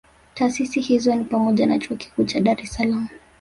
Taasisi 0.35 0.81
hizo 0.81 1.15
ni 1.15 1.23
pamoja 1.23 1.65
na 1.65 1.79
Chuo 1.79 1.97
Kikuu 1.97 2.23
cha 2.23 2.39
Dar 2.41 2.61
es 2.61 2.71
salaam 2.73 3.07